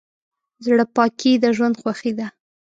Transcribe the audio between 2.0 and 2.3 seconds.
ده.